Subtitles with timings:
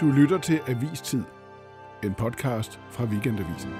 [0.00, 1.22] Du lytter til Avistid,
[2.04, 3.70] en podcast fra Weekendavisen.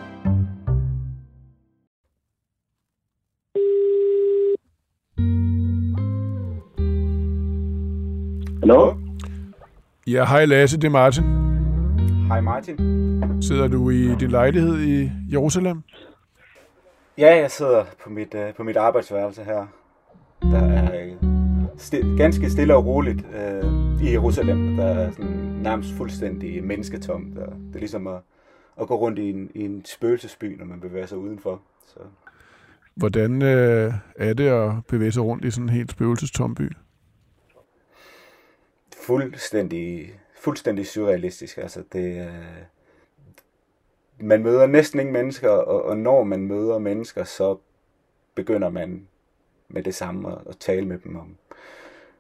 [8.63, 8.95] Hallo?
[10.07, 11.25] Ja, hej Lasse, det er Martin.
[12.27, 12.77] Hej Martin.
[13.43, 15.83] Sidder du i din lejlighed i Jerusalem?
[17.19, 19.67] Ja, jeg sidder på mit, uh, på mit arbejdsværelse her.
[20.43, 20.91] Der er
[21.79, 23.21] sti- ganske stille og roligt
[23.63, 24.77] uh, i Jerusalem.
[24.77, 25.36] Der er sådan
[25.67, 27.33] nærmest fuldstændig mennesketom.
[27.33, 28.21] Der, det er ligesom at,
[28.81, 31.63] at gå rundt i en, i en spøgelsesby, når man bevæger sig udenfor.
[31.87, 31.99] Så.
[32.95, 36.73] Hvordan øh, er det at bevæge sig rundt i sådan en helt spøgelsestom by?
[38.97, 41.59] Fuldstændig, fuldstændig surrealistisk.
[41.59, 42.33] Altså, det, uh,
[44.27, 47.57] man møder næsten ingen mennesker, og, og når man møder mennesker, så
[48.35, 49.09] begynder man
[49.69, 51.37] med det samme at, at tale med dem om,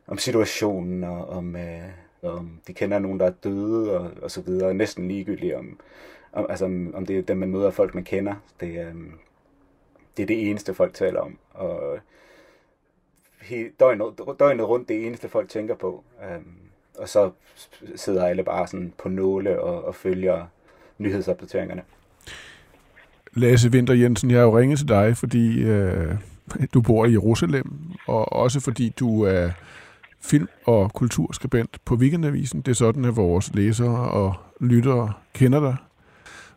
[0.07, 1.91] om situationen, og om, øh,
[2.33, 4.75] Um, de kender nogen, der er døde, og, og så videre.
[4.75, 5.81] Næsten ligegyldigt om,
[6.33, 8.35] om, altså, om, om det er dem, man møder, folk man kender.
[8.61, 9.13] Det, um,
[10.17, 11.39] det er det eneste, folk taler om.
[11.51, 11.99] Og
[13.41, 14.07] he, døgnet,
[14.39, 16.05] døgnet rundt, det eneste, folk tænker på.
[16.37, 16.57] Um,
[16.99, 17.31] og så
[17.97, 20.47] sidder alle bare sådan på nåle og, og følger
[20.99, 21.83] nyhedsopdateringerne.
[23.33, 26.15] Lasse Vinter Jensen, jeg har jo ringet til dig, fordi øh,
[26.75, 27.73] du bor i Jerusalem,
[28.07, 29.51] og også fordi du er
[30.27, 32.61] film- og kulturskribent på Weekendavisen.
[32.61, 35.77] Det er sådan, at vores læsere og lyttere kender dig.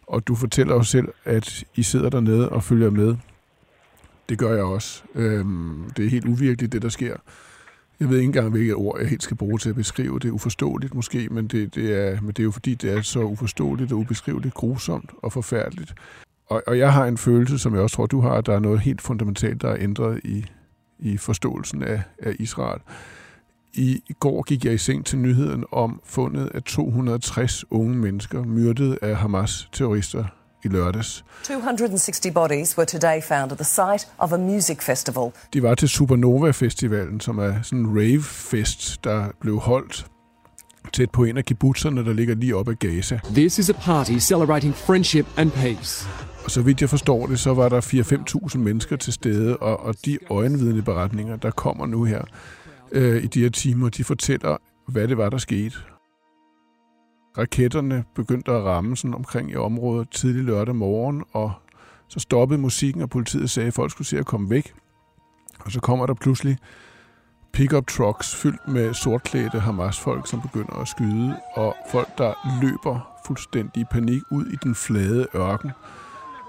[0.07, 3.15] Og du fortæller os selv, at I sidder dernede og følger med.
[4.29, 5.03] Det gør jeg også.
[5.15, 7.15] Øhm, det er helt uvirkeligt, det der sker.
[7.99, 10.29] Jeg ved ikke engang, hvilket ord jeg helt skal bruge til at beskrive det.
[10.29, 13.91] Uforståeligt måske, men det, det, er, men det er jo fordi, det er så uforståeligt
[13.91, 15.93] og ubeskriveligt, grusomt og forfærdeligt.
[16.47, 18.59] Og, og jeg har en følelse, som jeg også tror, du har, at der er
[18.59, 20.45] noget helt fundamentalt, der er ændret i,
[20.99, 22.81] i forståelsen af, af Israel.
[23.73, 28.97] I går gik jeg i seng til nyheden om fundet af 260 unge mennesker myrdet
[29.01, 30.25] af Hamas-terrorister
[30.63, 31.25] i lørdags.
[31.43, 35.31] 260 bodies were today found at the site of a music festival.
[35.53, 40.05] De var til Supernova-festivalen, som er sådan en rave-fest, der blev holdt
[40.93, 43.19] tæt på en af kibbutzerne, der ligger lige op ad Gaza.
[43.23, 46.07] This is a party celebrating friendship and peace.
[46.43, 47.81] Og så vidt jeg forstår det, så var der
[48.51, 52.21] 4-5.000 mennesker til stede, og, og de øjenvidende beretninger, der kommer nu her
[52.91, 54.57] øh, i de her timer, de fortæller,
[54.87, 55.77] hvad det var, der skete.
[57.37, 61.51] Raketterne begyndte at ramme sådan omkring i området tidlig lørdag morgen, og
[62.07, 64.73] så stoppede musikken, og politiet sagde, at folk skulle se at komme væk.
[65.59, 66.57] Og så kommer der pludselig
[67.53, 73.81] pickup trucks fyldt med sortklædte Hamas-folk, som begynder at skyde, og folk, der løber fuldstændig
[73.81, 75.71] i panik ud i den flade ørken.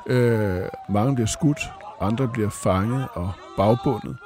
[0.07, 1.61] Øh, mange bliver skudt,
[2.01, 4.17] andre bliver fanget og bagbundet.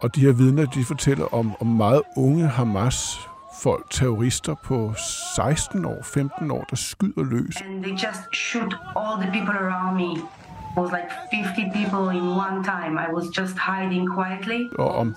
[0.00, 4.94] Og de her vidner, de fortæller om, om meget unge Hamas-folk, terrorister på
[5.36, 7.56] 16 år, 15 år, der skyder løs.
[7.66, 10.12] and they just shoot all the people around me.
[10.12, 12.94] It was like 50 people in one time.
[13.06, 14.68] I was just hiding quietly.
[14.78, 15.16] Og om,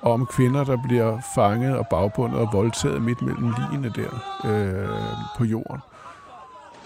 [0.00, 4.10] og om kvinder, der bliver fanget og bagbundet og voldtaget midt mellem ligene der
[4.44, 4.88] øh,
[5.38, 5.80] på jorden.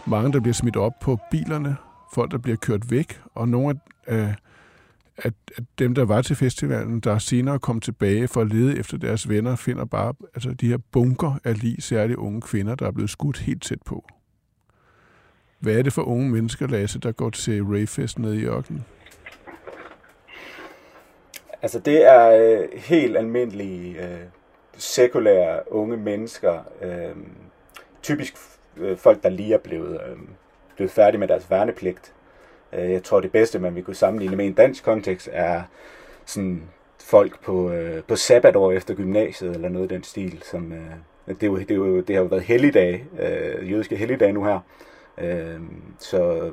[0.07, 1.77] Mange, der bliver smidt op på bilerne,
[2.15, 4.35] folk, der bliver kørt væk, og nogle af,
[5.19, 8.97] at, at dem, der var til festivalen, der senere kom tilbage for at lede efter
[8.97, 12.91] deres venner, finder bare altså, de her bunker af lige særligt unge kvinder, der er
[12.91, 14.05] blevet skudt helt tæt på.
[15.59, 18.85] Hvad er det for unge mennesker, Lasse, der går til Rayfest nede i ørkenen?
[21.63, 24.21] Altså det er øh, helt almindelige, øh,
[24.77, 26.61] sekulære unge mennesker.
[26.83, 27.17] Øh,
[28.03, 28.35] typisk
[28.77, 30.17] øh, folk, der lige er blevet, øh,
[30.77, 32.13] blevet færdige med deres værnepligt.
[32.77, 35.63] Øh, jeg tror det bedste, man vi kunne sammenligne med en dansk kontekst, er
[36.25, 36.63] sådan
[37.01, 40.43] folk på, øh, på sabbatår efter gymnasiet, eller noget i den stil.
[40.43, 43.97] Som, øh, det, er jo, det, er jo, det har jo været helligdage, øh, jødiske
[43.97, 44.61] helligdage nu her.
[45.19, 45.61] Øh,
[45.99, 46.51] så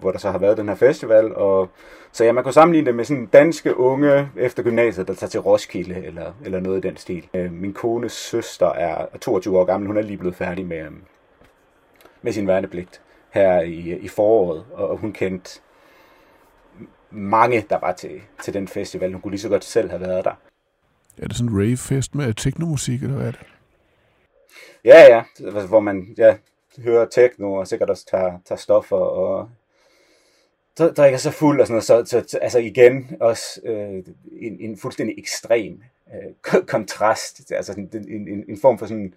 [0.00, 1.68] hvor der så har været den her festival, og
[2.12, 5.40] så ja, man kan sammenligne det med sådan danske unge efter gymnasiet, der tager til
[5.40, 7.28] Roskilde, eller, eller noget i den stil.
[7.34, 10.90] Øh, min kones søster er 22 år gammel, hun er lige blevet færdig med, øh,
[12.22, 13.00] med sin værnepligt
[13.32, 15.60] her i, i foråret, og hun kendte
[17.10, 19.12] mange, der var til, til den festival.
[19.12, 20.34] Hun kunne lige så godt selv have været der.
[21.18, 23.40] Er det sådan en ravefest med teknomusik, eller hvad er det?
[24.84, 26.36] Ja, ja, altså, hvor man ja,
[26.78, 29.50] hører techno, og sikkert også tager, tager stoffer, og
[30.76, 32.08] så drikker sig fuld og sådan noget.
[32.08, 35.82] Så, så altså igen også øh, en, en fuldstændig ekstrem
[36.14, 37.52] øh, kontrast.
[37.52, 39.14] Altså en, en, en form for sådan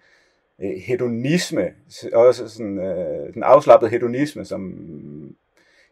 [0.61, 1.73] Øh, hedonisme,
[2.13, 4.73] også sådan øh, en afslappet hedonisme, som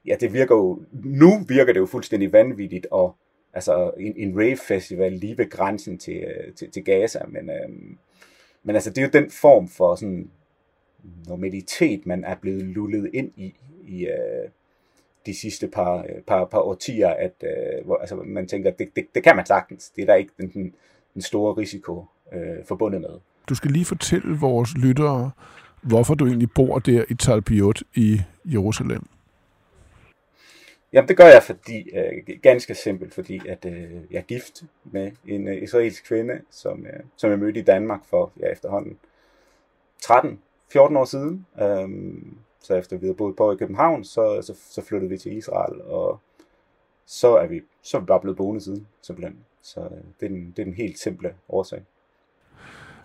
[0.05, 3.15] ja, det virker jo, nu virker det jo fuldstændig vanvittigt, og
[3.53, 7.69] altså en, en rave festival lige ved grænsen til, øh, til, til Gaza, men, øh,
[8.63, 10.29] men altså det er jo den form for sådan
[11.27, 13.55] normalitet, man er blevet lullet ind i,
[13.87, 14.49] i øh,
[15.25, 19.07] de sidste par, øh, par, par årtier, at øh, hvor, altså, man tænker, det, det,
[19.15, 19.89] det kan man sagtens.
[19.89, 20.75] Det er der ikke den, den,
[21.13, 23.19] den store risiko øh, forbundet med.
[23.49, 25.31] Du skal lige fortælle vores lyttere,
[25.81, 29.05] hvorfor du egentlig bor der i Talpiot i Jerusalem.
[30.93, 35.11] Jamen det gør jeg, fordi øh, ganske simpelt, fordi at øh, jeg er gift med
[35.27, 38.97] en øh, israelsk kvinde, som, øh, som jeg mødte i Danmark for ja, efterhånden
[40.03, 41.45] 13-14 år siden.
[41.61, 45.37] Øhm, så efter vi havde boet på i København, så, så, så flyttede vi til
[45.37, 46.19] Israel, og
[47.05, 49.37] så er vi, så er vi bare blevet boende siden, simpelthen.
[49.61, 51.83] Så øh, det, er den, det er den helt simple årsag.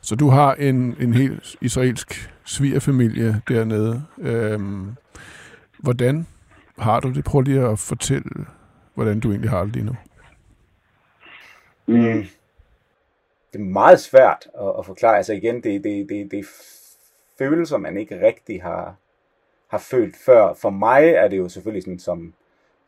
[0.01, 4.05] Så du har en, en helt israelsk svigerfamilie dernede.
[4.19, 4.95] Øhm,
[5.79, 6.27] hvordan
[6.79, 7.25] har du det?
[7.25, 8.47] Prøv lige at fortælle,
[8.95, 9.97] hvordan du egentlig har det lige nu.
[11.87, 12.25] Mm.
[13.53, 15.17] Det er meget svært at, at forklare.
[15.17, 16.45] Altså igen, det, det, det, det er
[17.39, 18.95] følelser, man ikke rigtig har,
[19.69, 20.55] har følt før.
[20.55, 22.35] For mig er det jo selvfølgelig sådan, som,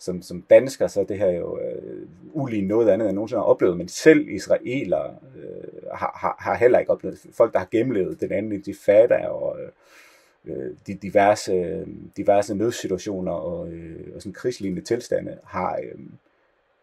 [0.01, 3.41] som, som dansker, så er det her jo øh, ulig noget andet, end jeg nogensinde
[3.41, 3.77] har oplevet.
[3.77, 5.05] Men selv israeler
[5.37, 9.27] øh, har, har, har heller ikke oplevet Folk, der har gennemlevet den anden, de fatter
[9.27, 9.69] og øh,
[10.45, 11.87] øh, de diverse, øh,
[12.17, 15.99] diverse nødsituationer og, øh, og sådan krigslignende tilstande, har, øh,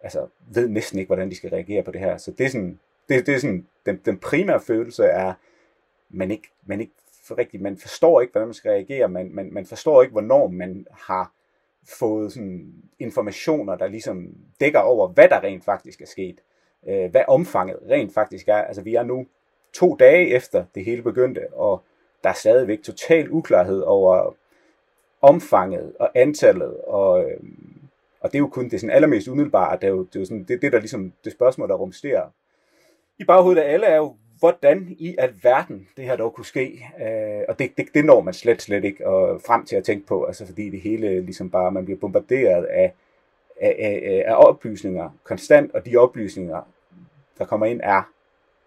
[0.01, 2.17] altså, ved næsten ikke, hvordan de skal reagere på det her.
[2.17, 2.79] Så det er sådan,
[3.09, 5.33] det, det er sådan den, den primære følelse er,
[6.09, 6.93] man ikke, man ikke
[7.23, 10.47] for rigtigt, man forstår ikke, hvordan man skal reagere, man, man, man forstår ikke, hvornår
[10.47, 11.31] man har
[11.99, 14.27] fået sådan informationer, der ligesom
[14.59, 16.41] dækker over, hvad der rent faktisk er sket.
[16.87, 18.61] Øh, hvad omfanget rent faktisk er.
[18.61, 19.27] Altså vi er nu
[19.73, 21.83] to dage efter det hele begyndte, og
[22.23, 24.35] der er stadigvæk total uklarhed over
[25.21, 27.39] omfanget og antallet, og, øh,
[28.19, 30.25] og det er jo kun det sådan allermest umiddelbare, det er jo, det er jo
[30.25, 32.29] sådan, det, det der ligesom det spørgsmål, der rumsterer.
[33.19, 36.85] I baghovedet af alle er jo, hvordan i alverden det her dog kunne ske.
[37.01, 40.07] Øh, og det, det, det når man slet, slet ikke og frem til at tænke
[40.07, 42.93] på, altså fordi det hele ligesom bare, man bliver bombarderet af,
[43.61, 46.61] af, af, af oplysninger konstant, og de oplysninger,
[47.37, 48.01] der kommer ind, er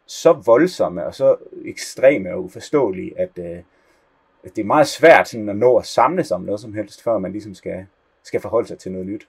[0.07, 3.59] så voldsomme og så ekstreme og uforståelige, at, øh,
[4.45, 7.03] at det er meget svært sådan, at nå at samle sig om noget som helst,
[7.03, 7.87] før man ligesom skal,
[8.23, 9.29] skal forholde sig til noget nyt.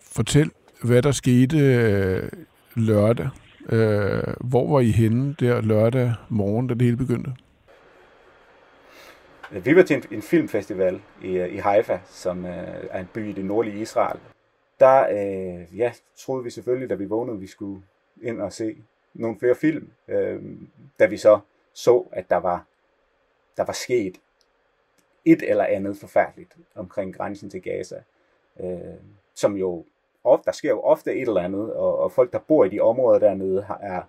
[0.00, 0.50] Fortæl,
[0.82, 2.30] hvad der skete øh,
[2.74, 3.28] lørdag
[3.68, 7.34] Øh, hvor var I henne der lørdag morgen, da det hele begyndte?
[9.50, 13.28] Vi var til en, en filmfestival i, øh, i Haifa, som øh, er en by
[13.28, 14.20] i det nordlige Israel.
[14.80, 17.82] Der øh, ja, troede vi selvfølgelig, da vi vågnede, at vi skulle
[18.22, 18.76] ind og se
[19.14, 19.90] nogle flere film.
[20.08, 20.42] Øh,
[20.98, 21.40] da vi så
[21.72, 22.64] så, at der var,
[23.56, 24.20] der var sket
[25.24, 28.02] et eller andet forfærdeligt omkring grænsen til Gaza,
[28.60, 28.94] øh,
[29.34, 29.84] som jo
[30.26, 32.80] ofte, der sker jo ofte et eller andet, og, og folk, der bor i de
[32.80, 34.02] områder dernede, har, er,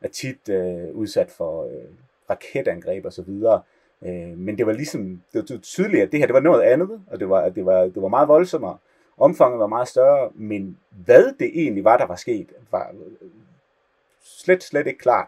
[0.00, 1.90] er tit øh, udsat for øh,
[2.30, 3.62] raketangreb og så videre.
[4.02, 7.02] Øh, men det var ligesom, det var tydeligt, at det her, det var noget andet,
[7.06, 8.78] og det var, det var, det var meget voldsommere.
[9.18, 12.94] Omfanget var meget større, men hvad det egentlig var, der var sket, var
[14.22, 15.26] slet, slet ikke klart.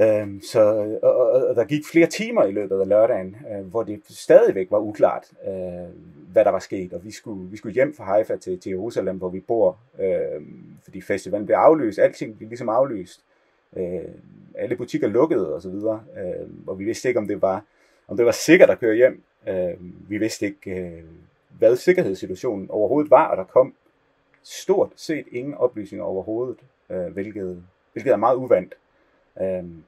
[0.00, 0.60] Øhm, så,
[1.02, 4.70] og, og, og der gik flere timer i løbet af lørdagen, øh, hvor det stadigvæk
[4.70, 5.88] var uklart, øh,
[6.32, 6.92] hvad der var sket.
[6.92, 10.42] Og vi skulle, vi skulle hjem fra Haifa til, til Jerusalem, hvor vi bor, øh,
[10.84, 11.98] fordi festivalen blev aflyst.
[11.98, 13.24] Alting blev ligesom aflyst.
[13.76, 14.00] Øh,
[14.54, 16.02] alle butikker lukkede og så videre.
[16.16, 17.64] Øh, og vi vidste ikke, om det var,
[18.08, 19.22] om det var sikkert at køre hjem.
[19.48, 19.74] Øh,
[20.08, 21.02] vi vidste ikke, øh,
[21.58, 23.74] hvad sikkerhedssituationen overhovedet var, og der kom
[24.42, 26.58] stort set ingen oplysninger overhovedet,
[26.90, 27.62] øh, hvilket,
[27.92, 28.74] hvilket er meget uvandt.
[29.40, 29.84] Øhm,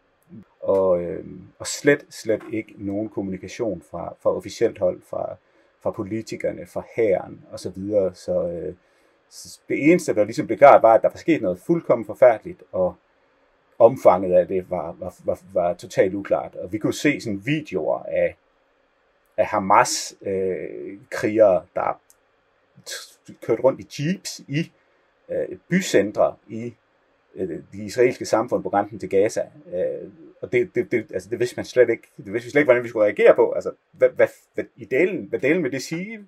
[0.60, 5.36] og, øhm, og slet, slet ikke nogen kommunikation fra, fra officielt hold, fra,
[5.80, 7.58] fra politikerne, fra hæren osv.
[7.58, 8.14] Så, videre.
[8.14, 8.74] så, øh,
[9.30, 12.62] så det eneste, der ligesom blev klart, var, at der var sket noget fuldkommen forfærdeligt,
[12.72, 12.94] og
[13.78, 16.54] omfanget af det var, var, var, var totalt uklart.
[16.54, 18.36] Og vi kunne se sådan videoer af,
[19.36, 22.00] af Hamas-krigere, øh, der
[23.42, 24.72] kørte rundt i jeeps i
[25.28, 26.74] øh, bycentre i
[27.36, 29.40] Øh, de israelske samfund på grænsen til Gaza.
[29.74, 30.08] Øh,
[30.42, 32.02] og det, det, det, altså, det vidste man slet ikke.
[32.16, 33.50] Det vidste vi slet ikke, hvordan vi skulle reagere på.
[33.50, 36.18] Altså, hvad, hvad, hvad, i delen, hvad delen vil det sige?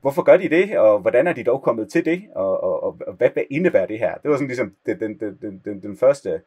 [0.00, 0.78] Hvorfor gør de det?
[0.78, 2.22] Og hvordan er de dog kommet til det?
[2.34, 4.14] Og, og, og, og hvad, hvad indebærer det her?
[4.14, 6.40] Det var sådan ligesom den, den, den, den, den første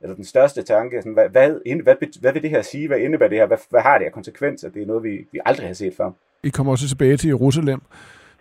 [0.00, 2.86] eller den største tanke, sådan, hvad, hvad, hvad, hvad vil det her sige?
[2.86, 3.46] Hvad indebærer det her?
[3.46, 4.70] Hvad, hvad har det af konsekvenser?
[4.70, 6.10] Det er noget, vi, vi aldrig har set før.
[6.42, 7.80] I kommer også tilbage til Jerusalem.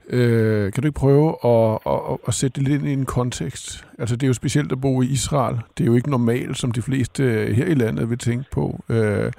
[0.10, 3.86] Øh, kan du ikke prøve at, at, at sætte det lidt ind i en kontekst?
[4.00, 5.58] Altså, det er jo specielt at bo i Israel.
[5.78, 8.84] Det er jo ikke normalt, som de fleste øh, her i landet vil tænke på.
[8.90, 9.32] Øh,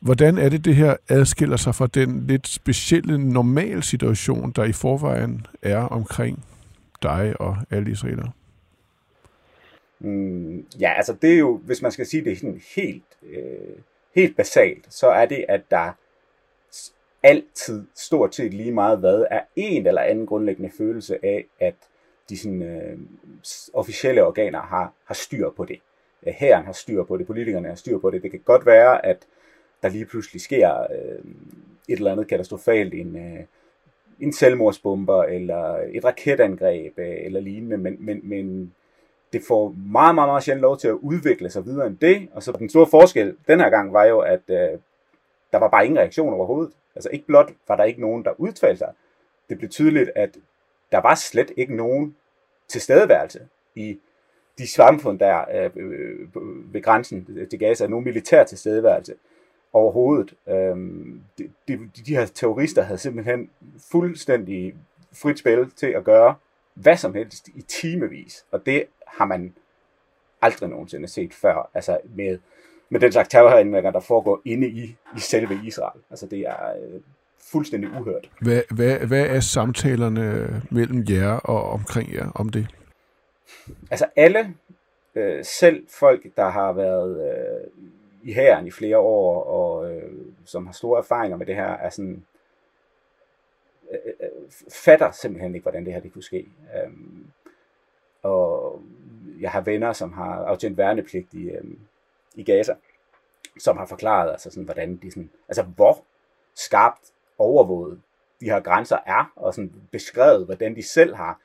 [0.00, 4.72] hvordan er det, det her adskiller sig fra den lidt specielle normal situation, der i
[4.72, 6.44] forvejen er omkring
[7.02, 8.30] dig og alle israelere?
[10.00, 13.76] Mm, ja, altså det er jo, hvis man skal sige det sådan helt, øh,
[14.14, 15.92] helt basalt, så er det, at der
[17.22, 21.74] altid, stort set lige meget hvad, er en eller anden grundlæggende følelse af, at
[22.28, 22.98] de sådan, øh,
[23.74, 25.78] officielle organer har, har styr på det.
[26.26, 28.22] Øh, hæren har styr på det, politikerne har styr på det.
[28.22, 29.26] Det kan godt være, at
[29.82, 31.24] der lige pludselig sker øh,
[31.88, 33.44] et eller andet katastrofalt, en, øh,
[34.20, 38.74] en selvmordsbomber, eller et raketangreb, øh, eller lignende, men, men, men
[39.32, 42.42] det får meget, meget, meget sjældent lov til at udvikle sig videre end det, og
[42.42, 44.78] så den store forskel den her gang var jo, at øh,
[45.52, 46.72] der var bare ingen reaktion overhovedet.
[46.98, 48.92] Altså ikke blot var der ikke nogen, der udtalte sig.
[49.48, 50.38] Det blev tydeligt, at
[50.92, 52.16] der var slet ikke nogen
[52.68, 53.98] tilstedeværelse i
[54.58, 59.14] de samfund der øh, øh, ved grænsen til Gaza, nogen militær tilstedeværelse
[59.72, 60.34] overhovedet.
[60.48, 63.50] Øhm, de, de, de her terrorister havde simpelthen
[63.90, 64.74] fuldstændig
[65.12, 66.34] frit spil til at gøre
[66.74, 69.54] hvad som helst i timevis, og det har man
[70.42, 72.38] aldrig nogensinde set før, altså med,
[72.90, 76.00] med den slags terrorhandlinger, der foregår inde i, i selve Israel.
[76.10, 77.00] Altså det er øh,
[77.52, 78.30] fuldstændig uhørt.
[78.40, 82.66] Hvad, hvad, hvad er samtalerne mellem jer og omkring jer om det?
[83.90, 84.54] Altså alle,
[85.14, 87.70] øh, selv folk, der har været øh,
[88.22, 90.12] i hæren i flere år, og øh,
[90.44, 92.24] som har store erfaringer med det her, er sådan,
[93.92, 94.28] øh, øh,
[94.84, 96.46] fatter simpelthen ikke, hvordan det her det kunne ske.
[96.76, 97.26] Øhm,
[98.22, 98.82] og
[99.40, 101.78] jeg har venner, som har aftjent værnepligt i, øhm,
[102.38, 102.74] i Gaza,
[103.58, 106.04] som har forklaret, altså sådan, hvordan de sådan, altså hvor
[106.54, 108.00] skarpt overvåget
[108.40, 111.40] de her grænser er, og sådan beskrevet, hvordan de selv har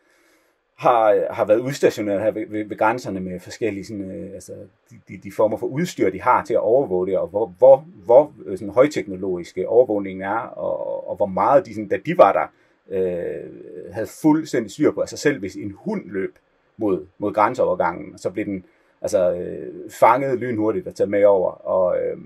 [0.76, 4.54] har, har været udstationeret her ved, ved, ved grænserne med forskellige sådan, øh, altså,
[4.90, 7.86] de, de, de former for udstyr, de har til at overvåge det, og hvor, hvor,
[8.06, 12.32] hvor øh, sådan, højteknologiske overvågningen er, og, og hvor meget de, sådan, da de var
[12.32, 12.48] der,
[12.90, 15.02] øh, havde fuldstændig styr på.
[15.02, 16.36] Altså selv hvis en hund løb
[16.78, 18.66] mod, mod grænseovergangen, så blev den
[19.04, 22.18] altså, øh, fanget lynhurtigt og taget med over, og øh,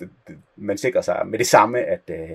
[0.00, 2.30] det, det, man sikrer sig med det samme, at, øh,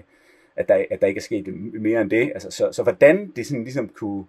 [0.55, 1.47] at, der, at der ikke er sket
[1.81, 2.31] mere end det.
[2.33, 4.25] Altså, så, så hvordan det sådan ligesom kunne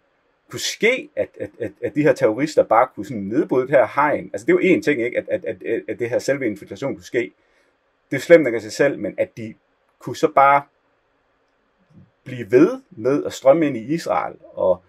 [0.50, 3.86] kunne ske, at, at, at, at de her terrorister bare kunne sådan nedbryde det her
[3.94, 4.30] hegn.
[4.32, 5.18] Altså det er jo en ting, ikke?
[5.18, 7.32] At, at, at, at det her selve infiltration kunne ske.
[8.10, 9.54] Det er slemt nok af sig selv, men at de
[9.98, 10.62] kunne så bare
[12.24, 14.82] blive ved med at strømme ind i Israel og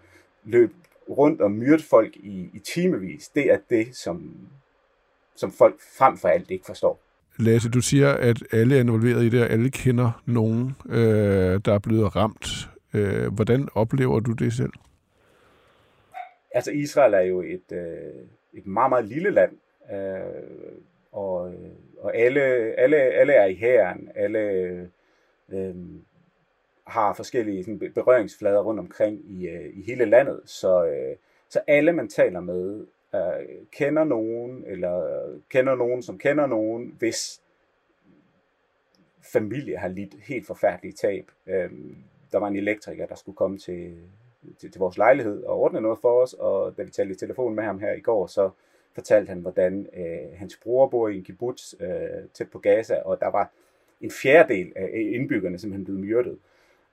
[0.44, 0.72] løbe
[1.10, 4.36] rundt og myrde folk i, i timevis, det er det, som,
[5.36, 7.00] som folk frem for alt ikke forstår.
[7.38, 11.74] Lasse, du siger, at alle er involveret i det, og alle kender nogen, øh, der
[11.74, 12.70] er blevet ramt.
[12.94, 14.72] Øh, hvordan oplever du det selv?
[16.58, 19.52] altså Israel er jo et, øh, et meget, meget lille land,
[19.92, 20.78] øh,
[21.12, 21.54] og,
[21.98, 22.40] og alle,
[22.80, 24.40] alle, alle er i hæren, alle
[25.48, 25.74] øh,
[26.88, 31.16] har forskellige sådan, berøringsflader rundt omkring i, øh, i hele landet, så, øh,
[31.48, 33.20] så alle man taler med øh,
[33.72, 37.40] kender nogen, eller kender nogen, som kender nogen, hvis
[39.32, 41.30] familie har lidt helt forfærdelige tab.
[41.46, 41.70] Øh,
[42.32, 43.96] der var en elektriker, der skulle komme til,
[44.58, 47.54] til, til vores lejlighed og ordne noget for os, og da vi talte i telefon
[47.54, 48.50] med ham her i går, så
[48.94, 53.20] fortalte han, hvordan øh, hans bror bor i en kibbutz øh, tæt på Gaza, og
[53.20, 53.50] der var
[54.00, 56.38] en fjerdedel af indbyggerne simpelthen blevet myrdet.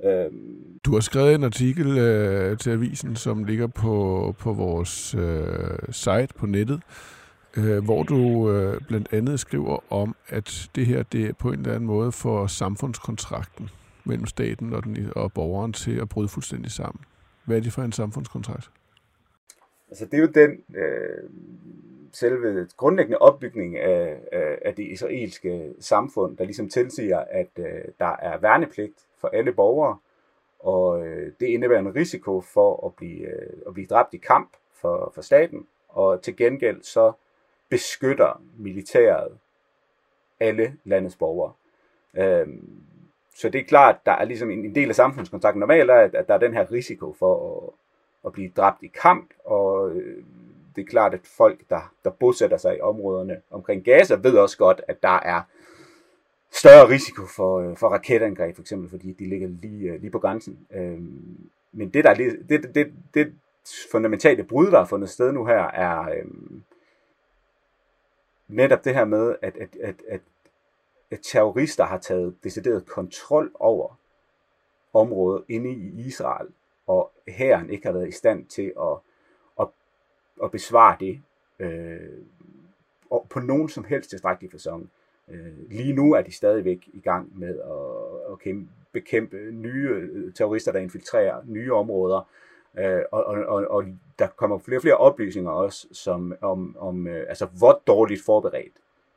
[0.04, 0.80] Øhm.
[0.86, 6.28] Du har skrevet en artikel øh, til avisen, som ligger på, på vores øh, site
[6.36, 6.82] på nettet,
[7.58, 11.60] øh, hvor du øh, blandt andet skriver om, at det her det er på en
[11.60, 13.70] eller anden måde for samfundskontrakten
[14.04, 17.04] mellem staten og, den, og borgeren til at bryde fuldstændig sammen.
[17.46, 18.72] Hvad er det for en samfundskontrakt?
[19.90, 21.30] Altså det er jo den øh,
[22.14, 27.66] selve grundlæggende opbygning af, af, af det israelske samfund, der ligesom tilsiger, at øh,
[28.00, 29.98] der er værnepligt for alle borgere,
[30.60, 34.50] og øh, det indebærer en risiko for at blive, øh, at blive dræbt i kamp
[34.74, 37.12] for, for staten, og til gengæld så
[37.70, 39.38] beskytter militæret
[40.40, 41.54] alle landets borgere.
[42.18, 42.48] Øh,
[43.36, 45.60] så det er klart, der er ligesom en, del af samfundskontrakten.
[45.60, 47.74] Normalt er, at, at der er den her risiko for at,
[48.26, 50.24] at blive dræbt i kamp, og øh,
[50.76, 54.58] det er klart, at folk, der, der bosætter sig i områderne omkring Gaza, ved også
[54.58, 55.42] godt, at der er
[56.58, 60.20] større risiko for, øh, for raketangreb, for eksempel, fordi de ligger lige, øh, lige på
[60.20, 60.68] grænsen.
[60.72, 63.34] Øhm, men det, der er, det, det, det,
[63.92, 66.64] fundamentale brud, der er fundet sted nu her, er øhm,
[68.48, 70.22] netop det her med, at, at, at, at
[71.12, 74.00] at terrorister har taget decideret kontrol over
[74.94, 76.48] området inde i Israel,
[76.88, 78.98] og hæren ikke har været i stand til at,
[79.60, 79.68] at,
[80.44, 81.22] at besvare det
[81.60, 82.24] øh,
[83.30, 84.84] på nogen som helst tilstrækkelig fasong.
[84.84, 89.90] Øh, Øh, lige nu er de stadigvæk i gang med at, at kæmpe, bekæmpe nye
[89.90, 92.30] øh, terrorister, der infiltrerer nye områder,
[92.78, 93.84] øh, og, og, og, og
[94.20, 98.74] der kommer flere og flere oplysninger også som, om, om øh, altså, hvor dårligt forberedt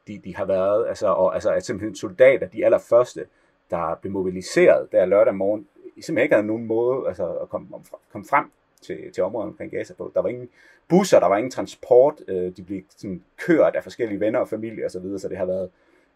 [0.08, 3.26] de, de har været, altså, og, altså at simpelthen soldater, de allerførste,
[3.70, 7.68] der blev mobiliseret der lørdag morgen, simpelthen ikke havde nogen måde altså, at komme,
[8.12, 8.50] komme frem
[8.82, 10.10] til, til området omkring Gaza på.
[10.14, 10.48] Der var ingen
[10.88, 14.84] busser, der var ingen transport, øh, de blev sådan kørt af forskellige venner og familie
[14.84, 15.70] osv., så, videre, så det har været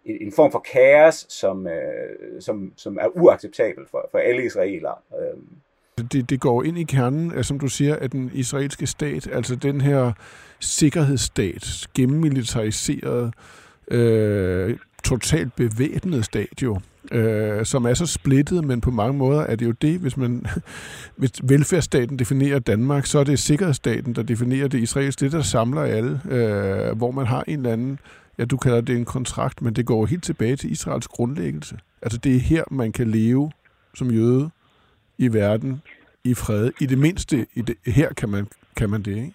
[0.04, 4.94] en, en form for kaos, som, øh, som, som er uacceptabel for, for alle israelere.
[5.21, 5.38] Øh,
[6.12, 9.56] det, det går ind i kernen, øh, som du siger, at den israelske stat, altså
[9.56, 10.12] den her
[10.61, 13.35] sikkerhedsstat, gennemmilitariseret,
[13.88, 16.80] øh, totalt bevæbnet stat jo,
[17.12, 20.47] øh, som er så splittet, men på mange måder er det jo det, hvis man
[21.16, 25.82] hvis velfærdsstaten definerer Danmark, så er det sikkerhedsstaten, der definerer det israelske, det der samler
[25.82, 27.99] alle, øh, hvor man har en eller anden,
[28.38, 31.78] ja du kalder det en kontrakt, men det går helt tilbage til Israels grundlæggelse.
[32.02, 33.50] Altså det er her, man kan leve
[33.94, 34.50] som jøde,
[35.18, 35.82] i verden
[36.24, 36.70] i fred.
[36.80, 38.46] I det mindste, i det, her kan man,
[38.76, 39.32] kan man det, ikke?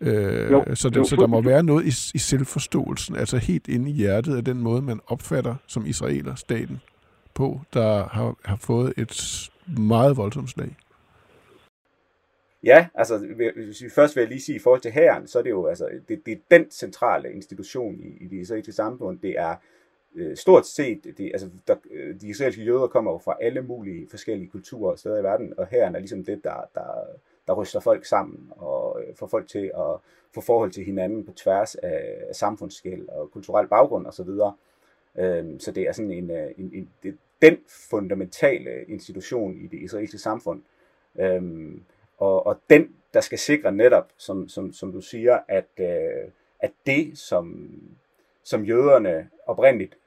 [0.00, 3.68] Øh, jo, så, det, jo, så der må være noget i, i selvforståelsen, altså helt
[3.68, 6.80] inde i hjertet af den måde, man opfatter som israeler staten
[7.34, 10.76] på, der har, har fået et meget voldsomt slag.
[12.68, 13.18] Ja, altså
[13.54, 15.88] hvis vi først vil lige sige i forhold til herren, så er det jo altså,
[16.08, 19.18] det, det er den centrale institution i, i det israelske samfund.
[19.18, 19.56] Det er
[20.14, 24.08] øh, stort set, det, altså, der, øh, de israelske jøder kommer jo fra alle mulige
[24.10, 27.06] forskellige kulturer og steder i verden, og her er ligesom det, der, der,
[27.46, 30.00] der ryster folk sammen og øh, får folk til at
[30.34, 34.28] få forhold til hinanden på tværs af, af samfundsskæld og kulturel baggrund osv.
[35.18, 37.56] Øhm, så det er sådan en, øh, en, en det, den
[37.90, 40.62] fundamentale institution i det israelske samfund.
[41.20, 41.82] Øhm,
[42.18, 46.72] og, og den, der skal sikre netop, som, som, som du siger, at, øh, at
[46.86, 47.70] det, som
[48.48, 49.98] som jøderne oprindeligt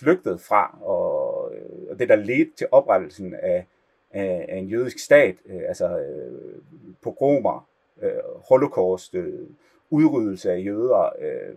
[0.00, 3.66] flygtede fra, og, øh, og det der ledte til oprettelsen af,
[4.10, 6.62] af, af en jødisk stat, øh, altså øh,
[7.02, 7.68] pogromer,
[8.02, 8.12] øh,
[8.48, 9.48] holocaust, øh,
[9.90, 11.54] udryddelse af jøder, øh,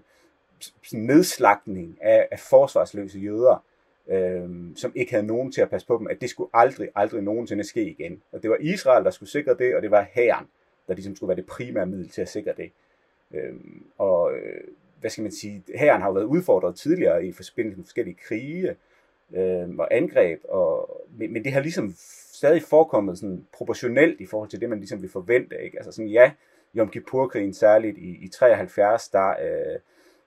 [0.94, 3.63] nedslagning af, af forsvarsløse jøder,
[4.10, 7.24] øh, som ikke havde nogen til at passe på dem, at det skulle aldrig, aldrig
[7.24, 8.22] nogensinde ske igen.
[8.32, 10.46] Og det var Israel, der skulle sikre det, og det var hæren,
[10.88, 12.72] der ligesom skulle være det primære middel til at sikre det.
[13.34, 13.56] Øh,
[13.98, 14.62] og øh,
[15.00, 18.76] hvad skal man sige, herren har jo været udfordret tidligere i forbindelse med forskellige krige
[19.34, 21.93] øh, og angreb, og, men, men det har ligesom
[22.34, 25.63] stadig forekommet sådan proportionelt i forhold til det, man ligesom vil forvente.
[25.63, 25.78] Ikke?
[25.78, 26.32] Altså sådan, ja,
[26.76, 29.80] Yom Kippur-krigen særligt i, i 73, der, øh,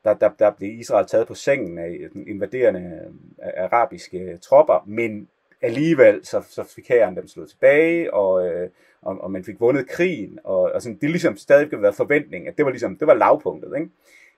[0.05, 3.01] der, der, der blev Israel taget på sengen af den invaderende
[3.43, 5.29] øh, arabiske tropper, men
[5.63, 8.71] alligevel så, så fik hæren dem slået tilbage, og, øh,
[9.03, 12.49] og, og man fik vundet krigen, og, og sådan, det er ligesom stadig været forventning,
[12.49, 13.91] at det var ligesom, det var lavpunktet, ikke?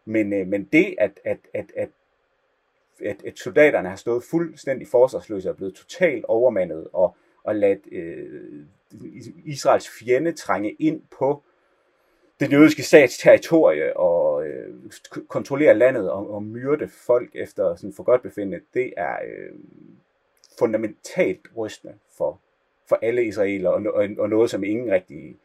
[0.05, 1.89] Men, øh, men det, at, at, at, at,
[3.05, 8.67] at, at soldaterne har stået fuldstændig forsvarsløse og blevet totalt overmandet og, og ladt øh,
[9.45, 11.43] Israels fjende trænge ind på
[12.41, 14.22] den jødiske stats territorie og
[15.29, 19.59] kontrollere landet og, og myrde folk efter sådan for godt befindende, det er øh,
[20.59, 22.41] fundamentalt rystende for,
[22.89, 25.37] for alle israelere og, og, og noget, som ingen rigtig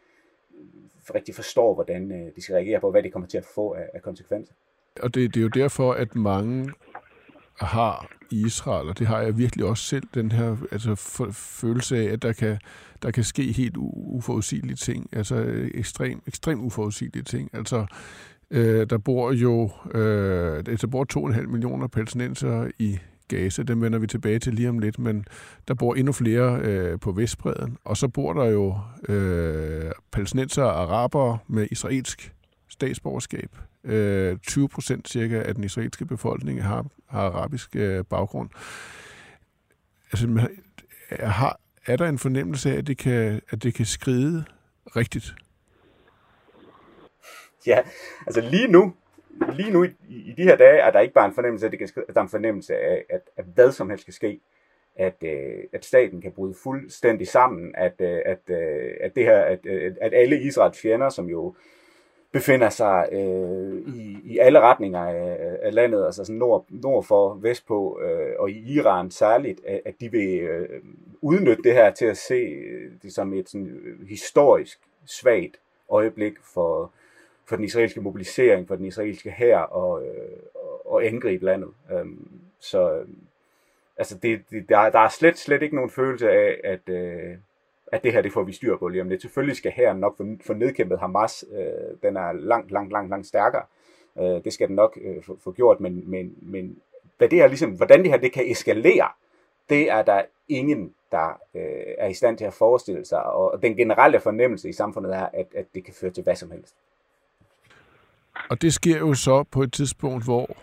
[1.16, 3.90] rigtig forstår, hvordan øh, de skal reagere på, hvad det kommer til at få af,
[3.94, 4.54] af konsekvenser.
[5.02, 6.74] Og det, det er jo derfor, at mange
[7.60, 10.96] har i Israel, og det har jeg virkelig også selv, den her altså,
[11.62, 12.60] følelse af, at der kan,
[13.02, 17.50] der kan ske helt uforudsigelige ting, altså øh, ekstrem, ekstrem uforudsigelige ting.
[17.54, 17.86] Altså,
[18.52, 24.08] øh, der bor jo øh, der bor 2,5 millioner palæstinenser i Gaza, dem vender vi
[24.08, 25.26] tilbage til lige om lidt, men
[25.68, 28.80] der bor endnu flere øh, på Vestbreden, og så bor der jo
[29.10, 32.34] øh, palæstinenser og arabere med israelsk
[32.70, 33.58] statsborgerskab.
[33.84, 38.50] Øh, 20 procent cirka af den israelske befolkning har, har arabisk øh, baggrund.
[40.12, 40.48] Altså, man,
[41.10, 44.44] har, er der en fornemmelse af, at det kan, at det kan skride
[44.96, 45.36] rigtigt?
[47.68, 47.80] Ja,
[48.28, 48.94] altså lige nu,
[49.54, 51.72] lige nu i, i de her dage er der ikke bare en fornemmelse af, at,
[51.72, 54.40] det kan at der er en fornemmelse af, at, at hvad som helst kan ske.
[54.96, 59.40] At, øh, at staten kan bryde fuldstændig sammen, at, øh, at, øh, at, det her,
[59.40, 61.56] at, øh, at alle Israels fjender, som jo
[62.32, 67.34] befinder sig øh, i, i alle retninger af, af landet, altså sådan nord, nord for,
[67.34, 70.82] vestpå øh, og i Iran særligt, at, at de vil øh,
[71.22, 72.56] udnytte det her til at se
[73.04, 76.92] det som et sådan, øh, historisk svagt øjeblik for,
[77.48, 80.40] for den israelske mobilisering, for den israelske hær og, øh,
[80.86, 81.70] og angribe landet.
[81.92, 82.30] Øhm,
[82.60, 83.08] så øh,
[83.98, 87.38] altså det, det, der, der er slet, slet ikke nogen følelse af, at, øh,
[87.92, 89.22] at det her det får vi styr på lige om lidt.
[89.22, 91.46] Selvfølgelig skal hæren nok få, nedkæmpet Hamas.
[91.52, 93.64] Øh, den er langt, langt, langt, langt stærkere.
[94.18, 96.80] Øh, det skal den nok øh, få, få gjort, men, men, men
[97.18, 99.10] hvad det her, ligesom, hvordan det her det kan eskalere,
[99.70, 103.24] det er der ingen, der øh, er i stand til at forestille sig.
[103.24, 106.52] Og den generelle fornemmelse i samfundet er, at, at det kan føre til hvad som
[106.52, 106.76] helst.
[108.50, 110.58] Og det sker jo så på et tidspunkt, hvor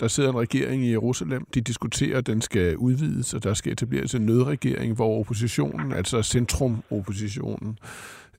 [0.00, 1.46] Der sidder en regering i Jerusalem.
[1.54, 6.22] De diskuterer, at den skal udvides, og der skal etableres en nødregering, hvor oppositionen, altså
[6.22, 7.78] centrum-oppositionen,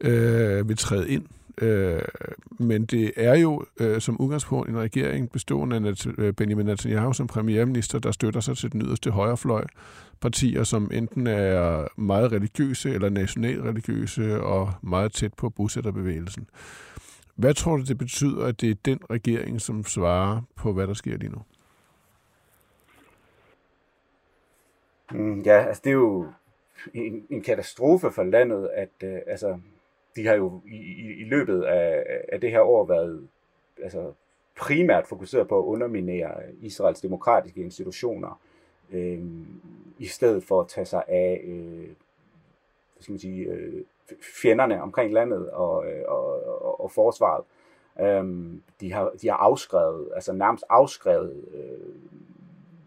[0.02, 1.23] øh, vil træde ind.
[1.62, 2.02] Øh,
[2.60, 7.28] men det er jo øh, som udgangspunkt en regering bestående af øh, Benjamin Netanyahu som
[7.28, 9.65] premierminister, der støtter sig til den yderste højrefløj.
[10.21, 16.47] Partier, som enten er meget religiøse eller nationalreligiøse og meget tæt på bosætterbevægelsen.
[17.38, 20.93] Hvad tror du, det betyder, at det er den regering, som svarer på, hvad der
[20.93, 21.41] sker lige nu?
[25.12, 26.28] Mm, ja, altså det er jo
[26.93, 29.60] en, en katastrofe for landet, at øh, altså,
[30.15, 33.28] de har jo i, i, i løbet af, af det her år været
[33.84, 34.13] altså,
[34.58, 38.41] primært fokuseret på at underminere Israels demokratiske institutioner,
[38.91, 39.19] øh,
[40.00, 41.86] i stedet for at tage sig af øh,
[42.93, 43.84] hvad skal man sige, øh,
[44.41, 47.43] fjenderne omkring landet og, øh, og, og, og forsvaret.
[47.99, 51.95] Øhm, de, har, de har afskrevet, altså nærmest afskrevet øh,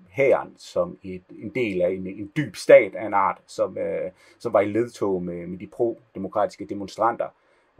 [0.09, 4.11] hæren som et, en del af en, en dyb stat af en art, som, øh,
[4.38, 7.28] som var i ledtog med, med de pro-demokratiske demonstranter.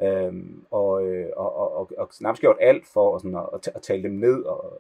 [0.03, 4.03] Øhm, og, øh, og, og, og, og nærmest gjort alt for sådan, at, at tale
[4.03, 4.43] dem ned.
[4.43, 4.79] Og,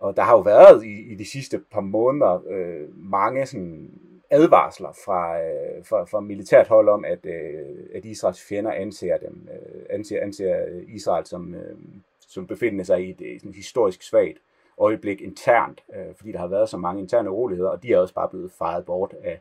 [0.00, 3.90] og der har jo været i, i de sidste par måneder øh, mange sådan,
[4.30, 9.48] advarsler fra, øh, fra, fra militært hold om, at, øh, at Israels fjender anser, dem,
[9.52, 11.78] øh, anser, anser Israel som, øh,
[12.20, 14.38] som befindende sig i et, et historisk svagt
[14.78, 18.14] øjeblik internt, øh, fordi der har været så mange interne uroligheder, og de er også
[18.14, 19.40] bare blevet fejret bort af,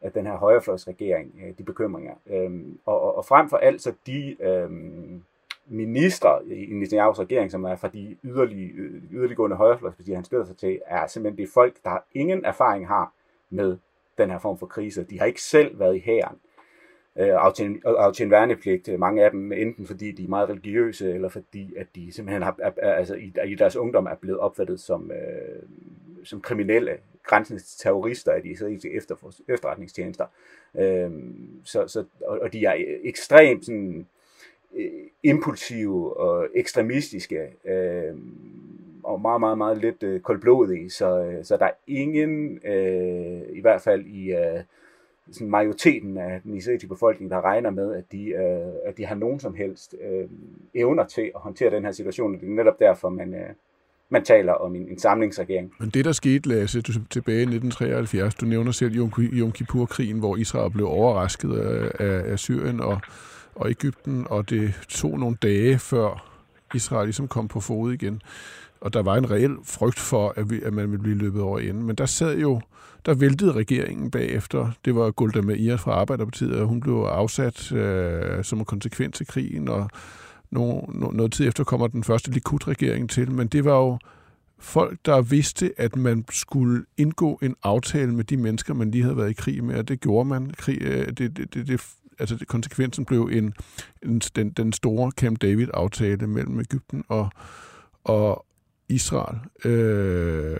[0.00, 2.14] af den her højrefløjsregering, øh, de bekymringer.
[2.26, 2.50] Øh,
[2.86, 4.70] og, og, og frem for alt så de øh,
[5.66, 10.56] ministre i Netanyahu's regering, som er fra de yderlige, øh, yderliggående højrefløjspartier, han støtter sig
[10.56, 13.12] til, er simpelthen det folk, der ingen erfaring har
[13.50, 13.76] med
[14.18, 15.06] den her form for krise.
[15.10, 16.38] De har ikke selv været i hæren
[17.18, 17.34] øh,
[17.96, 21.86] aftjene værnepligt, øh, mange af dem enten fordi de er meget religiøse, eller fordi at
[21.94, 25.62] de simpelthen har, er, er, altså i, i deres ungdom er blevet opfattet som, øh,
[26.24, 29.14] som kriminelle, grænsende terrorister af de israelske efter,
[29.48, 30.26] efterretningstjenester.
[30.74, 31.10] Øh,
[31.64, 32.74] så, så, og, og de er
[33.04, 34.06] ekstremt sådan,
[34.76, 34.90] øh,
[35.22, 38.14] impulsive og ekstremistiske, øh,
[39.06, 43.60] og meget, meget, meget lidt øh, koldblodige, så, øh, så der er ingen, øh, i
[43.60, 44.62] hvert fald i øh,
[45.32, 49.14] sådan majoriteten af den israelske befolkning, der regner med, at de, øh, at de har
[49.14, 50.28] nogen som helst øh,
[50.74, 53.48] evner til at håndtere den her situation, og det er netop derfor, man, øh,
[54.08, 55.72] man taler om en, en samlingsregering.
[55.80, 58.96] Men det, der skete, Lasse, du, tilbage i 1973, du nævner selv
[59.32, 63.00] Yom Kippur-krigen, hvor Israel blev overrasket af, af, af Syrien og,
[63.54, 66.32] og Ægypten, og det tog nogle dage før
[66.74, 68.22] Israel ligesom kom på fod igen
[68.86, 71.58] og der var en reel frygt for, at, vi, at man ville blive løbet over
[71.58, 71.82] ende.
[71.82, 72.60] Men der sad jo,
[73.06, 74.70] der væltede regeringen bagefter.
[74.84, 79.26] Det var Golda Meir fra Arbejderpartiet, og hun blev afsat øh, som en konsekvens af
[79.26, 79.90] krigen, og
[80.50, 83.30] no, no, noget tid efter kommer den første Likud-regering til.
[83.30, 83.98] Men det var jo
[84.58, 89.16] folk, der vidste, at man skulle indgå en aftale med de mennesker, man lige havde
[89.16, 90.50] været i krig med, og det gjorde man.
[90.58, 91.80] Krig, øh, det, det, det, det,
[92.18, 93.54] altså det, konsekvensen blev en,
[94.02, 97.30] en, den, den store Camp David-aftale mellem Ægypten og,
[98.04, 98.45] og,
[98.88, 99.38] Israel.
[99.64, 100.56] Øh,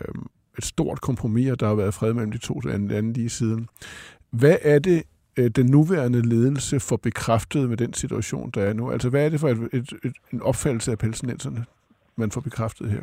[0.57, 3.67] et stort kompromis, og der har været fred mellem de to lande lige siden.
[4.29, 5.03] Hvad er det,
[5.37, 8.91] øh, den nuværende ledelse får bekræftet med den situation, der er nu?
[8.91, 11.65] Altså, hvad er det for et, et, et, en opfattelse af palæstinenserne,
[12.15, 13.01] man får bekræftet her?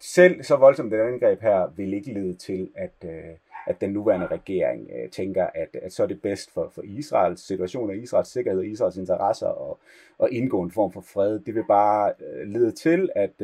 [0.00, 3.34] Selv så voldsomt det angreb her vil ikke lede til, at, øh,
[3.66, 7.46] at den nuværende regering øh, tænker, at, at så er det bedst for, for Israels
[7.46, 9.78] situation og Israels sikkerhed og Israels interesser og,
[10.18, 11.40] og indgå en form for fred.
[11.40, 12.12] Det vil bare
[12.46, 13.42] lede til, at,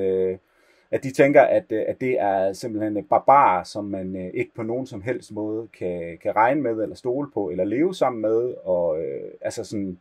[0.92, 4.62] at de tænker, at, øh, at det er simpelthen barbarer, som man øh, ikke på
[4.62, 8.54] nogen som helst måde kan, kan regne med, eller stole på, eller leve sammen med,
[8.64, 9.98] og øh, altså sådan,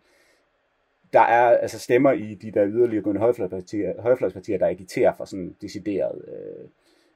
[1.13, 6.21] der er altså stemmer i de der yderligere højfløjspartier, højfløjspartier, der agiterer for sådan decideret,
[6.27, 6.67] øh,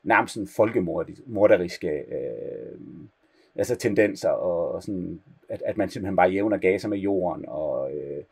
[0.04, 2.80] nærmest sådan folkemorderiske øh,
[3.56, 7.92] altså tendenser, og, og sådan, at, at man simpelthen bare jævner gaser med jorden, og,
[7.94, 8.24] øh,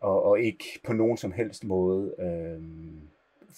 [0.00, 2.62] og, og ikke på nogen som helst måde øh,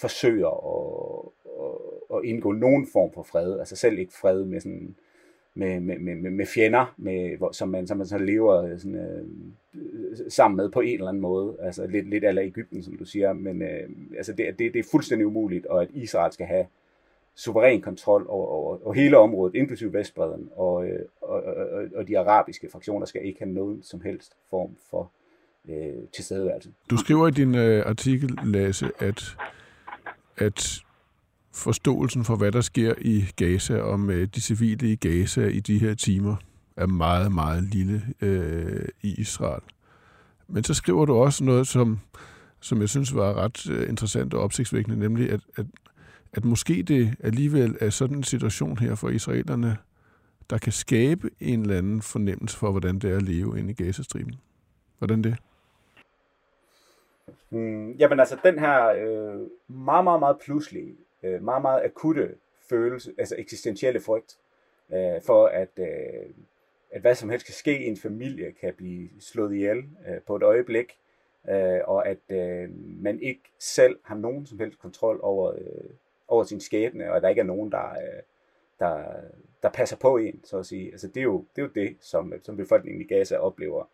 [0.00, 1.30] forsøger at,
[1.64, 4.96] at, at indgå nogen form for fred, altså selv ikke fred med sådan
[5.54, 10.16] med, med, med, med fjender, med, som, man, som man så lever øh, sådan, øh,
[10.28, 11.56] sammen med på en eller anden måde.
[11.60, 13.32] Altså lidt, lidt af Ægypten, som du siger.
[13.32, 16.66] Men øh, altså det, det, det er fuldstændig umuligt, og at Israel skal have
[17.34, 22.18] suveræn kontrol over, over, over hele området, inklusive Vestbreden, og, øh, og, og, og de
[22.18, 25.10] arabiske fraktioner skal ikke have nogen som helst form for
[25.68, 26.72] øh, tilstedeværelse.
[26.90, 29.36] Du skriver i din øh, artikel, Lasse, at
[30.36, 30.82] at
[31.52, 35.78] forståelsen for, hvad der sker i Gaza og med de civile i Gaza i de
[35.78, 36.36] her timer,
[36.76, 39.62] er meget, meget lille øh, i Israel.
[40.48, 42.00] Men så skriver du også noget, som,
[42.60, 45.66] som jeg synes var ret øh, interessant og opsigtsvækkende, nemlig at, at
[46.36, 49.76] at måske det alligevel er sådan en situation her for israelerne,
[50.50, 53.74] der kan skabe en eller anden fornemmelse for, hvordan det er at leve inde i
[53.74, 54.34] Gazastriben.
[54.98, 55.36] Hvordan det?
[57.50, 62.34] Mm, jamen altså, den her øh, meget, meget, meget pludselige, øh, meget, meget akutte
[62.68, 64.38] følelse, altså eksistentielle frygt,
[64.92, 66.30] øh, for at, øh,
[66.90, 70.36] at hvad som helst kan ske i en familie, kan blive slået ihjel øh, på
[70.36, 70.98] et øjeblik,
[71.48, 72.70] øh, og at øh,
[73.02, 75.90] man ikke selv har nogen som helst kontrol over, øh,
[76.28, 78.22] over sin skæbne, og at der ikke er nogen, der, øh,
[78.78, 79.04] der,
[79.62, 80.90] der passer på en, så at sige.
[80.90, 83.84] Altså, det, er jo, det er jo det, som, som befolkningen i Gaza oplever.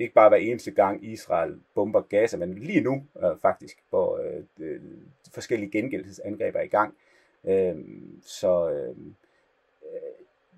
[0.00, 4.42] Ikke bare hver eneste gang Israel bomber Gaza, men lige nu øh, faktisk, hvor øh,
[4.58, 4.80] de,
[5.34, 6.94] forskellige gengældelsesangreb er i gang.
[7.44, 7.76] Øh,
[8.22, 8.96] så øh,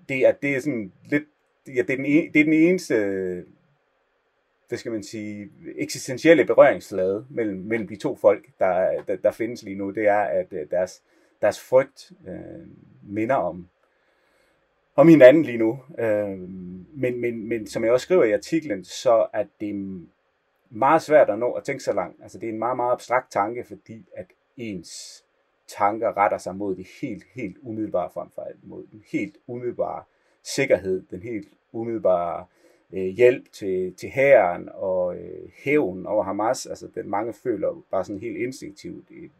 [0.09, 1.23] det, er, det er sådan lidt,
[1.67, 2.95] ja, det er den, e, det er den eneste
[4.67, 9.63] hvad skal man sige, eksistentielle berøringslade mellem, mellem de to folk, der, der, der findes
[9.63, 11.03] lige nu, det er, at øh, deres,
[11.41, 12.67] deres frygt øh,
[13.03, 13.69] minder om,
[14.95, 15.79] om hinanden lige nu.
[15.99, 16.39] Øh,
[16.93, 20.01] men, men, men som jeg også skriver i artiklen, så er det
[20.69, 22.23] meget svært at nå at tænke så langt.
[22.23, 24.25] Altså det er en meget, meget abstrakt tanke, fordi at
[24.57, 25.23] ens
[25.67, 30.03] tanker retter sig mod det helt, helt umiddelbare fremfald, mod den helt umiddelbare
[30.43, 32.45] sikkerhed, den helt umiddelbare
[32.93, 36.65] øh, hjælp til, til hæren og øh, hævn over Hamas.
[36.65, 39.31] Altså den mange føler bare sådan helt instinktivt en,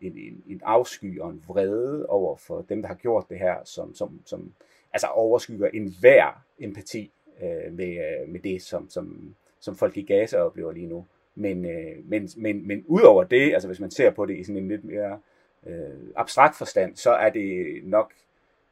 [0.00, 3.56] en, en, en afsky og en vrede over for dem, der har gjort det her,
[3.64, 4.52] som, som, som
[4.96, 7.10] altså overskygger enhver empati
[7.42, 11.06] øh, med, øh, med det, som, som, som folk i Gaza oplever lige nu.
[11.34, 14.62] Men, øh, men, men, men udover det, altså hvis man ser på det i sådan
[14.62, 15.20] en lidt mere
[15.66, 18.12] øh, abstrakt forstand, så er det nok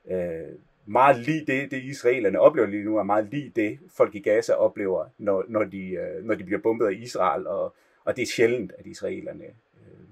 [0.07, 0.49] øh,
[0.87, 4.53] meget lige det, det israelerne oplever lige nu, er meget lige det, folk i Gaza
[4.53, 8.27] oplever, når, når, de, øh, når de bliver bombet af Israel, og, og det er
[8.27, 10.05] sjældent, at israelerne øh,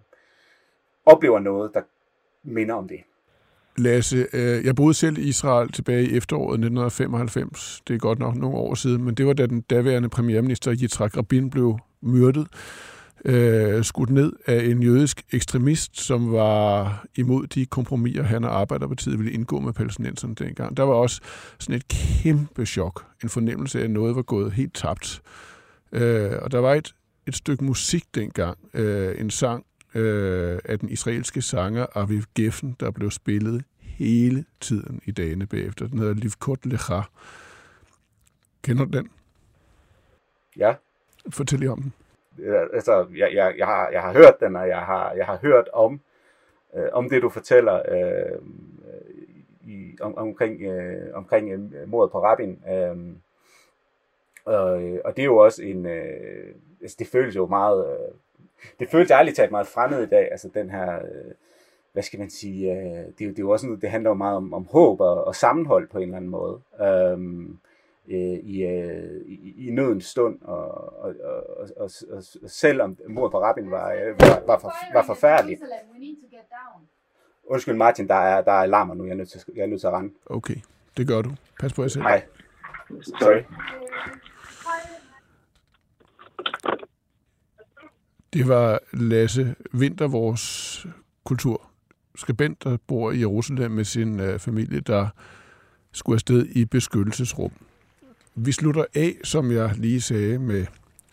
[1.07, 1.83] oplever noget, der
[2.43, 3.01] minder om det.
[3.79, 7.83] Lasse, øh, jeg boede selv i Israel tilbage i efteråret 1995.
[7.89, 11.17] Det er godt nok nogle år siden, men det var da den daværende premierminister Yitzhak
[11.17, 12.47] Rabin blev myrdet
[13.25, 19.19] øh, skudt ned af en jødisk ekstremist, som var imod de kompromiser, han og Arbejderpartiet
[19.19, 20.77] ville indgå med palæstinenserne dengang.
[20.77, 21.21] Der var også
[21.59, 25.23] sådan et kæmpe chok, en fornemmelse af, at noget var gået helt tabt.
[25.93, 26.95] Øh, og der var et,
[27.27, 32.91] et stykke musik dengang, øh, en sang øh, af den israelske sanger Aviv Geffen, der
[32.91, 35.87] blev spillet hele tiden i dagene bagefter.
[35.87, 37.01] Den hedder Livkot Lecha.
[38.63, 39.11] Kender du den?
[40.57, 40.75] Ja.
[41.31, 41.93] Fortæl lige om den
[42.73, 45.69] altså, jeg, jeg, jeg, har, jeg har hørt den, og jeg har, jeg har hørt
[45.73, 46.01] om,
[46.77, 48.39] øh, om det, du fortæller øh,
[49.61, 52.63] i, om, omkring, øh, omkring øh, mordet på Rabin.
[52.69, 53.17] Øh,
[54.45, 54.71] og,
[55.05, 58.15] og det er jo også en, øh, altså, det føles jo meget, øh,
[58.81, 61.33] det føles ærligt talt meget fremmed i dag, altså den her, øh,
[61.93, 64.37] hvad skal man sige, øh, det, det er jo også noget, det handler jo meget
[64.37, 66.61] om, om håb og, og sammenhold på en eller anden måde.
[66.81, 67.49] Øh,
[68.09, 73.33] øh, i, øh, i, i nødens stund, og, og, og, og, og, og selvom mordet
[73.33, 75.61] på Rabin var, øh, var, var, for, var forfærdeligt.
[77.45, 79.81] Undskyld Martin, der er, der er alarmer nu, jeg er, nødt til, jeg er nødt
[79.81, 80.15] til at rende.
[80.27, 80.57] Okay,
[80.97, 81.31] det gør du.
[81.61, 82.03] Pas på jer selv.
[82.03, 82.23] Hej.
[83.03, 83.43] Sorry.
[88.33, 90.87] Det var Lasse Winter, vores
[91.25, 95.09] kulturskribent, der bor i Jerusalem med sin øh, familie, der
[95.93, 97.53] skulle afsted i beskyttelsesrum.
[98.35, 100.67] Vi slutter af, som jeg lige sagde, med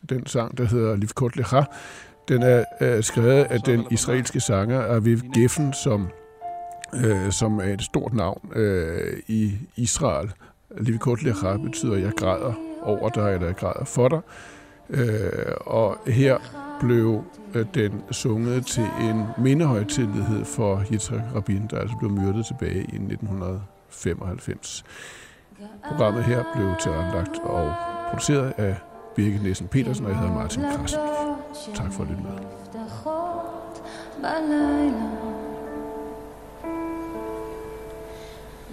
[0.10, 1.64] den sang, der hedder Livkot Lecha.
[2.28, 6.08] Den er øh, skrevet af den israelske sanger Aviv Geffen, som,
[6.96, 10.32] øh, som er et stort navn øh, i Israel.
[10.78, 14.22] Livkot Lecha betyder, at jeg græder over dig, eller jeg græder for dig.
[14.90, 16.38] Øh, og her
[16.81, 22.79] blev øh, den sunget til en mindehøjtidlighed for Yitzhak Rabin, der altså blev myrdet tilbage
[22.79, 24.85] i 1995.
[25.89, 27.75] Programmet her blev tilrettelagt og
[28.11, 28.77] produceret af
[29.15, 31.01] Birgit Nielsen Petersen, og jeg hedder Martin Krasnik.
[31.75, 32.33] Tak for at lytte med.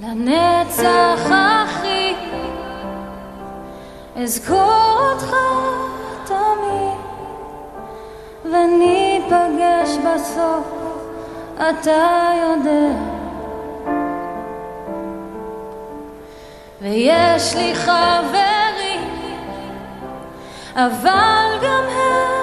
[0.02, 2.16] לנצח אחי
[4.16, 5.36] אזכור אותך
[6.26, 7.05] תמיד
[8.53, 10.73] וניפגש בסוף
[11.57, 12.93] אתה יודע.
[16.81, 19.01] ויש לי חברים,
[20.75, 22.36] אבל גם הם